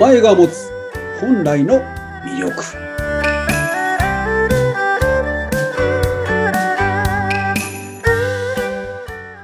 [0.00, 0.70] 前が持つ
[1.20, 1.74] 本来の
[2.24, 2.62] 魅力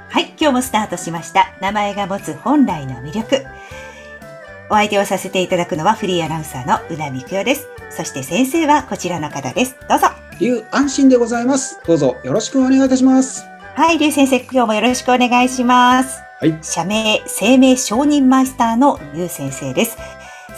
[0.09, 1.53] はい、今日もスタートしました。
[1.61, 3.45] 名前が持つ本来の魅力。
[4.71, 7.69] お相手をさせていただくのはフリーアナウンサーの宇田美久代です。
[7.91, 9.77] そして先生はこちらの方です。
[9.91, 10.07] どうぞ。
[10.41, 16.23] いう安心でございますどうぞよろしくお願いいたしますはい、竜先生、今日もよろしくお願いします。
[16.41, 19.99] はい社名、生命承認マイスターの竜先生です。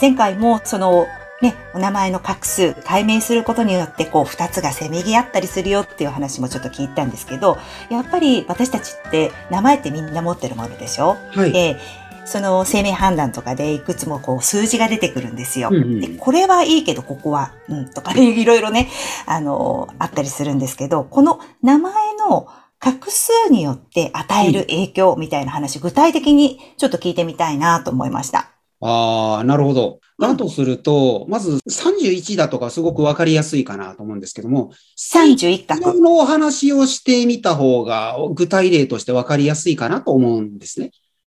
[0.01, 1.07] 前回もその、
[1.41, 7.59] ね、お名前の画数、解明することによって、こう、二つがせめぎ合ったりするよっていう話もちょっと聞いたんですけど、
[7.91, 11.17] やっぱり私たちって、名前ってみんな持ってるものでしょ？
[11.31, 11.77] はい、で、
[12.25, 15.69] その生命判断とかでいくつもこう数字が出てくるんですよ。
[15.71, 18.89] うんうんでこれはいいけど、ここは、うん、とかね、いろいろね、
[19.27, 22.49] あの、あったりするんですけど、この名前の
[22.81, 28.51] 画数によって与える影響みたいな話、具体的にちょっと聞いてみたいなと思いました。
[28.81, 35.77] ああなるほどうんだとすると、まず31だとかすごくわかりやすいかなと思うんですけども31画。
[35.77, 40.91] 昨日のお話をしてみた方が具体例としてわかりやすいかなと思うんですね。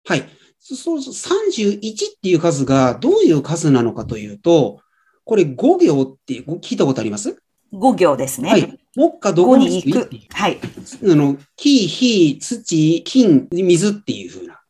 [0.05, 0.27] はい。
[0.59, 4.79] そそうそう、31っていう数がどういう数なのかというと、
[5.25, 7.41] これ5行って聞いたことあります
[7.73, 8.49] ？5行ですね。
[8.49, 8.79] はい。
[8.95, 10.09] 目下ど5こにに行く。
[10.31, 10.59] はい。
[11.03, 14.60] あの、木、火、土、金、水っていう風な。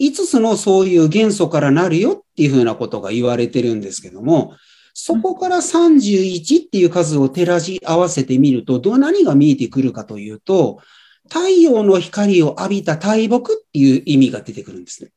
[0.00, 4.54] 5つのそういう元素からなるよっていう風なことが言われてるんですけども、
[4.94, 10.80] そこから31っていう数を照らし合わせてみると、どう何が見えてくるかというと、
[11.28, 15.10] 太陽の光を浴びた大木っていう意味が出てくるんですね。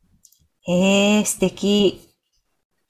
[0.63, 2.02] へえ、素敵。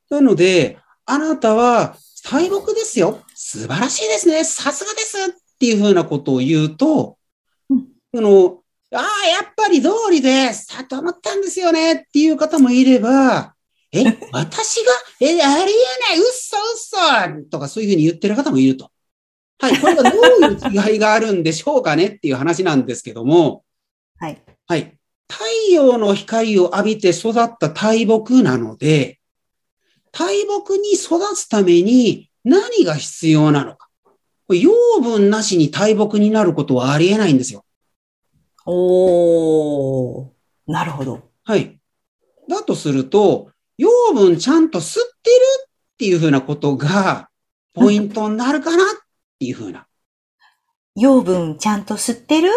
[0.09, 1.95] なので、あなたは
[2.29, 3.21] 大木ですよ。
[3.35, 4.43] 素晴らしいですね。
[4.43, 7.17] さすがですっていうふうなことを言うと、
[7.69, 8.60] うんあの、
[8.93, 10.65] ああ、やっぱり通りです。
[10.65, 13.55] さと思ったんですよねっていう方もいれば、
[13.93, 18.91] え、 私が、え、ありえない、うっそうっそとかそういうふうに言ってる方もいると。
[19.59, 23.63] はい、これがどういう違いがあるんでしょうかねっていう話なんですけども、
[24.19, 24.41] はい。
[24.67, 24.97] はい。
[25.29, 29.19] 太陽の光を浴びて育った大木なので、
[30.11, 33.87] 大木に育つために何が必要なのか。
[34.49, 37.63] 養分なしに大木になることはありえないんですよ。
[38.65, 40.27] おー。
[40.67, 41.21] なるほど。
[41.43, 41.79] はい。
[42.47, 45.35] だとすると、養分ちゃんと吸ってる
[45.65, 47.29] っていうふうなことが
[47.73, 48.87] ポイントになるかなっ
[49.39, 49.87] ていうふうな。
[50.95, 52.49] 養分ちゃんと吸ってる？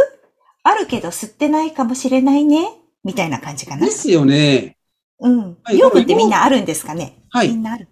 [0.63, 2.69] あるけど吸ってないかもしれないね
[3.05, 3.93] みたいな感じかなで。
[3.93, 4.77] すよね。
[5.21, 5.59] うん。
[5.63, 7.49] はい養分ってみんなあるんですかねはい。
[7.49, 7.89] みんなある。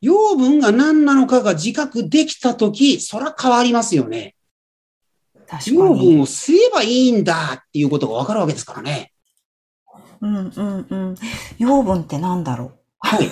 [0.00, 4.36] 養分が何なのかが自覚できたとき、そら変わりますよね。
[5.66, 6.14] 養に。
[6.14, 9.12] 分を吸えばいいんだっていうことがわかるわけですからね。
[10.20, 11.14] うんうんうん。
[11.58, 12.72] 養分ってなんだろう？
[13.00, 13.28] はい。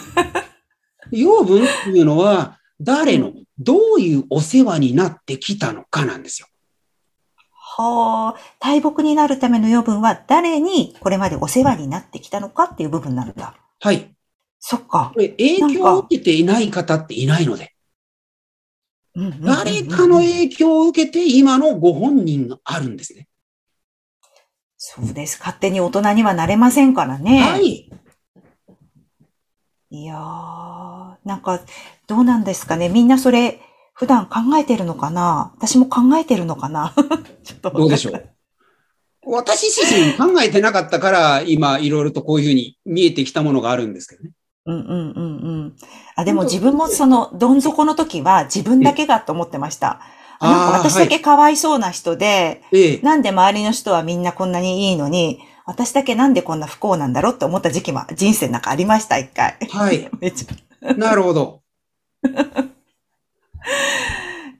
[1.10, 6.48] 養分っていうのは、誰の、どういうお世話になってきたのかなんですよ。
[7.78, 13.54] はあ、大木になるための養分は誰にこれまでお世話になってきたのかっていう部分なんだ。
[13.80, 14.14] はい。
[14.58, 15.10] そっか。
[15.14, 17.75] これ、影響を受けていない方っていないので、
[19.40, 23.28] 誰かの影響を受けて今のご本人があるんですね。
[24.76, 25.38] そうです。
[25.38, 27.40] 勝手に大人にはなれませんからね。
[27.40, 27.90] はい。
[29.88, 31.60] いやー、なんか、
[32.06, 32.90] どうなんですかね。
[32.90, 33.60] みんなそれ、
[33.94, 36.94] 普段考えてるのかな私も考えてるのかな
[37.42, 37.70] ちょっと。
[37.70, 38.30] どうでしょう。
[39.24, 44.32] 私自身考えてなかったから、今、いろいろとこういうふうに見えてきたものがあるんですけどね。
[44.66, 45.28] うんうんうんう
[45.68, 45.76] ん。
[46.16, 50.00] あ、でも自分もその、どん底の時は自分だけがと思ってました。
[50.38, 53.00] あなんかあー私だけかわいそうな人で、ええ。
[53.02, 59.56] なんで周りの人はみんなこんなにいいのに、私だけなんでこんな不幸なんだろうって思った時期も人生の中ありました、一回。
[59.70, 60.08] はい。
[60.20, 61.62] めっちゃなるほど。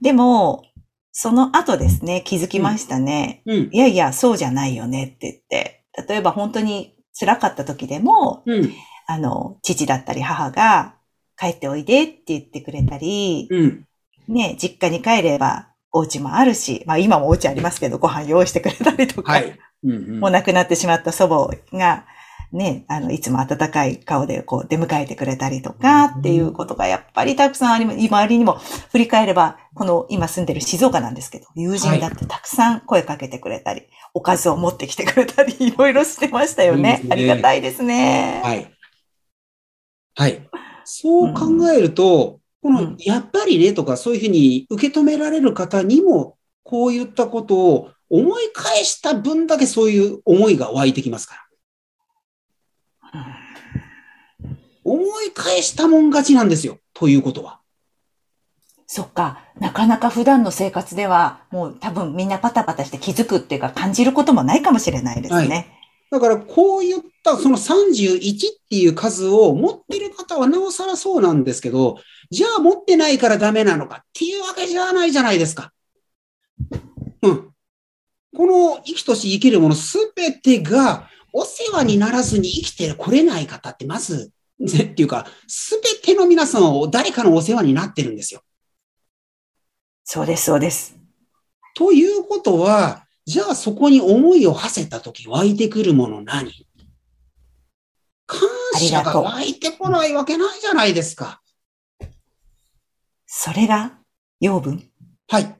[0.01, 0.63] でも、
[1.11, 3.41] その後ですね、気づきましたね。
[3.45, 3.69] うん。
[3.71, 5.83] いやいや、そうじゃないよねって言って。
[6.07, 8.71] 例えば本当に辛かった時でも、うん。
[9.07, 10.93] あの、父だったり母が
[11.39, 13.85] 帰っておいでって言ってくれたり、うん。
[14.27, 19.57] ね、実家に帰ればお家もあるし、まあ今もお家ありますけど、ご飯用意してくれたりとか、はい。
[19.83, 22.05] うんうんもう亡くなってしまった祖母が、
[22.51, 28.53] ね、あの、いつも温かい顔でこう出迎えてくれたりとかっていうことがやっぱりたくさんあり、周りにも
[28.91, 33.83] 振り返れば、この今住んでる静岡なんですけど、友人だってたくさん声かけてくれたり、
[34.13, 37.01] おかずを持ってきてくれたり、いろいろしてましたよね。
[37.03, 38.41] いいねありがたいですね。
[38.43, 38.76] はい。
[40.17, 40.49] はい。
[40.83, 51.35] そう考えると、このうん、やっぱりねとか、そういうふうに受け止められる方にも、こういったことを思い返した分だけそういう思いが湧いてきますか
[53.13, 53.25] ら。
[54.83, 56.79] 思い返したもん勝ちなんですよ。
[56.95, 57.59] ということは。
[58.87, 59.43] そっか。
[59.59, 65.76] なかなか普段の生活では、もう多分みんなパタパタして気づくっていうか感じることもないかもしれないですね。
[66.09, 68.39] だからこういったその31っ
[68.69, 71.97] ていう数を持ってる方はなおさらそうなんですけど、
[72.29, 75.73] じゃあ持ってないからダメなのかっていうわけじゃないじゃないですか。
[77.21, 77.53] うん。
[78.35, 88.41] この生きとし生きるものすべてがお世話にならずに生きてこれない方ってまず、ね、っていうか、すべての皆さんを誰かのお世話になってるんですよ。
[90.03, 90.97] そうです、そうです。
[91.75, 96.65] ということは、じゃあそこに思いを馳せたとき湧いてくるもの何？
[98.25, 98.39] 感
[98.79, 101.41] 謝が湧いてこないわけないじゃないですか。
[103.25, 103.97] それが
[104.39, 104.89] 養分？
[105.27, 105.55] はい。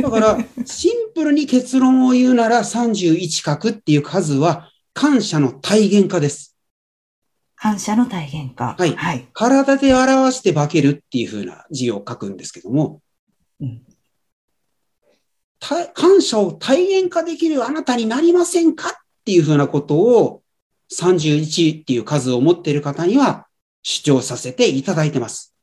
[0.00, 6.56] だから、シンプルに結論を言うなら31角っていう数は感謝の体現化です。
[7.56, 8.74] 感謝の体現化。
[8.78, 8.96] はい。
[8.96, 13.02] はい、体で表して化けるっていうふうな字を書くんですけども、
[13.60, 13.82] うん、
[15.60, 18.92] 感謝を体現化できるあなたになりませんかっ
[19.24, 20.42] ていうふうなことを
[20.92, 23.46] 31っていう数を持っている方には
[23.82, 25.54] 主張させていただいてます。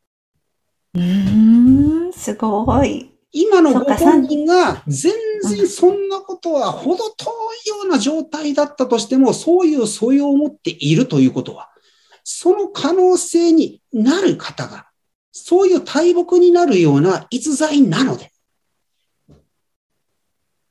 [0.93, 3.11] うん、すごい。
[3.37, 5.13] 今のご本人が全
[5.43, 7.25] 然そんなことはほど遠
[7.65, 11.69] いような状態だったとしても、そういう素養を持っているということは、
[12.23, 14.87] その可能性になる方が、
[15.33, 18.31] そういう大木になるような逸材なので、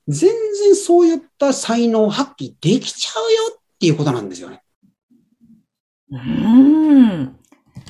[0.09, 4.63] 全然そういった才能を発揮できちゃうよっていうことなんですよね。
[6.11, 7.37] うん。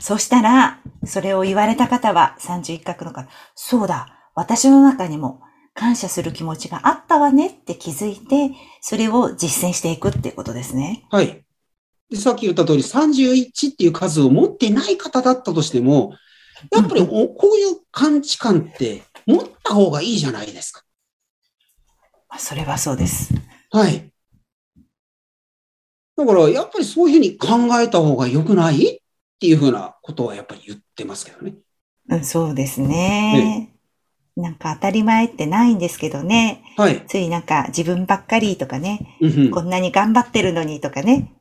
[0.01, 5.41] そしたら、それを言われた方は31画の方、そうだ、私の中にも
[5.75, 11.05] 感謝する気持ちがあったわねって気づいて、それを実践していくっていうことですね。
[11.11, 11.45] はい。
[12.11, 16.15] で、さっき言った通り31っていう数を持ってない方だったとしても、
[16.71, 20.84] やっぱりこういう感知感って持った方がいいじゃないですか。
[22.39, 23.35] それはそうです。
[23.71, 24.11] はい。
[26.17, 28.99] だから、やっぱりそういうふうに考えた方が良くないっ
[29.41, 31.55] ていうふうなことはやっぱり言ってますけどね。
[32.09, 32.89] うん、そうですね。
[32.89, 33.75] ね
[34.37, 36.63] なんか当たり前ってないんですけどね。
[36.77, 37.05] はい。
[37.07, 39.17] ついなんか自分ばっかりとかね。
[39.21, 41.33] うんこんなに頑張ってるのにとかね。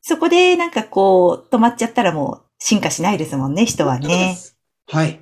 [0.00, 4.36] そこでなんかこう止まっちゃったらもう進化しないですもんね、人はね。
[4.86, 5.20] はい。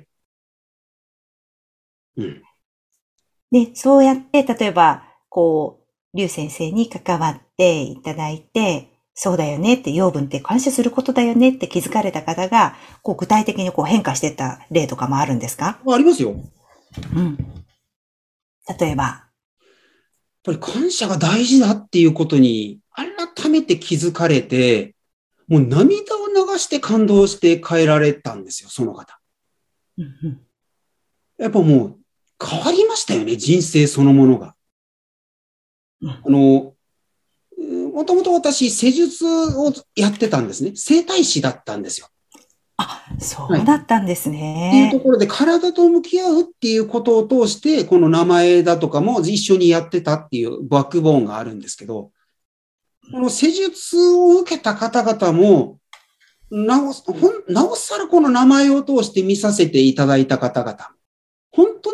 [2.17, 2.43] うん。
[3.51, 5.81] で、そうやって、例えば、こ
[6.13, 15.79] う、劉先生に関わっていただいて、そうだよねって、養分って感謝することだよねって気づかれた方が、こう具体的にこう変化していった例とかもあるんですか？
[15.85, 16.33] ありますよ。
[17.13, 17.37] うん。
[18.79, 19.03] 例えば。
[19.03, 19.21] やっ
[20.43, 22.79] ぱり感謝が大事だっていうことに
[23.35, 24.95] 改めて気づかれて、
[25.47, 29.19] もう涙を流して感動して帰られたんですよ、その方。
[29.97, 30.41] うんうん、
[31.37, 32.00] やっぱもう
[32.43, 34.55] 変わりましたよね、人生そのものが。
[36.03, 36.73] あの、
[37.93, 40.71] もともと私、施術をやってたんですね。
[40.75, 42.07] 整体師だったんですよ。
[42.77, 44.71] あ、そうだったんですね。
[44.73, 52.11] はい、っていうところで、体と向き合うっていうことを通して、この名前だとかも一緒にやってたっていうバックボーンがあるんですけど、
[53.11, 55.77] この施術を受けた方々も、
[56.49, 56.93] なお、
[57.47, 60.89] なおさらこの名前を通して見させていただいた方々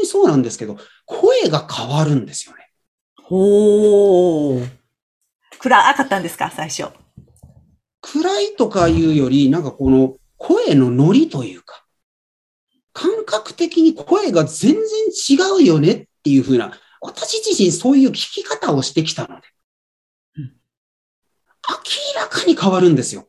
[0.07, 2.69] そうなんですけど、声が変わるんですよね。
[3.21, 4.69] ほー。
[5.59, 6.85] 暗かったんですか、最初。
[8.01, 11.85] 暗いとかいうより、なんかこの声のノリというか、
[12.93, 16.71] 感覚的に声が全然違うよねっていうふうな、
[17.01, 19.47] 私自身そういう聞き方をしてきたので、
[20.37, 23.27] うん、明らかに変わるんですよ。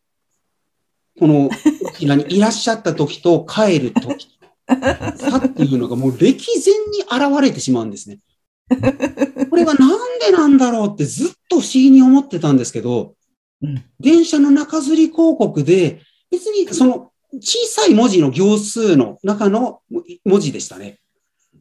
[1.18, 1.54] この、こ
[1.98, 4.37] ちらにいらっしゃった時と帰る時
[4.68, 8.20] さっていうのがもう歴然に現れてしまうんですね。
[9.48, 13.14] これがなんでなんだろうってずっと不思議に思ってたんですけど、
[13.62, 17.10] うん、電車の中吊り広告で、別にその
[17.40, 19.80] 小さい文字の行数の中の
[20.24, 20.98] 文字でしたね。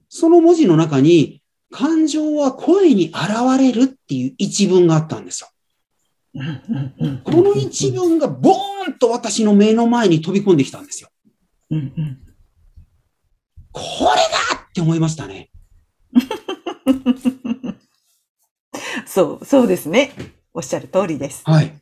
[0.09, 3.17] その文字の中に、感情は声に現
[3.59, 5.49] れるっていう一文があったんですよ。
[7.23, 11.09] この一文がボーンと私の目の前に飛び込んできたんですよ。
[13.77, 13.83] こ
[14.15, 14.21] れ
[14.55, 15.49] だって思いましたね。
[19.05, 20.11] そう、そうですね。
[20.53, 21.43] おっしゃる通りです。
[21.45, 21.73] はい。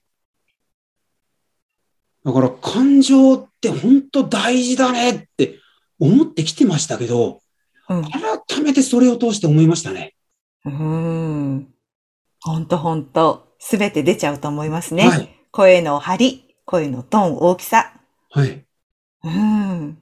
[2.24, 5.60] だから感情って本当大事だねって
[6.00, 7.42] 思ってきてましたけど、
[7.88, 10.16] うん、改めてそれを通して思いましたね。
[10.66, 11.68] うん。
[12.42, 15.08] 本当本当すべて出ちゃうと思いますね。
[15.08, 17.94] はい、声の張り、声のトーン、大きさ。
[18.32, 18.66] はい。
[19.24, 19.98] うん。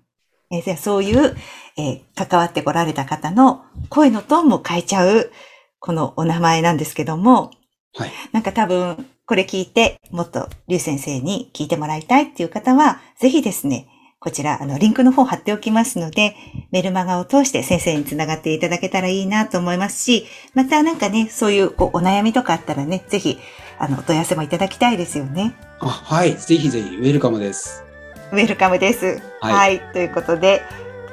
[0.52, 1.36] えーじゃあそういう、
[1.78, 5.32] えー関わってこられた方の声のトーンも変えちゃう、
[5.80, 7.52] このお名前なんですけども、
[7.96, 8.12] はい。
[8.32, 13.88] なんか多分、これ聞いて、もっと、リュウ先生に聞いてもらいたいっていう方は、ぜひですね、
[14.20, 16.36] こちら、あの、リンクの方貼っておきますので、
[16.72, 23.38] メルマガを通して先生につながっていただけたらいいなと思いますし、またなんかね、そういうこうお悩みとかあったらね、ぜひ、
[23.78, 25.56] あの、お問い合わせもいただきたいですよね。
[25.80, 26.36] あ、はい。
[26.36, 27.84] ぜひぜひ、ウェルカムです。
[28.32, 29.22] ウェルカムです。
[29.42, 29.54] は。
[29.54, 30.62] はいいということで、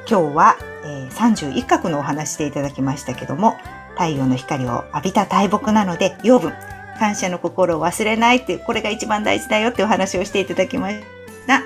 [0.09, 3.57] 今日は、えー31画のお話していただきましたけども、
[3.91, 6.53] 太陽の光を浴びた大木なので、養分、
[6.97, 11.01] 感謝の心を忘れないっていう、これが一番大事だよってお話をしていただきまし
[11.47, 11.53] た。
[11.55, 11.61] は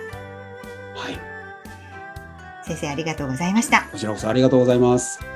[1.10, 1.20] い。
[2.66, 3.84] 先生ありがとうございました。
[3.92, 5.35] こちらこそありがとうございます。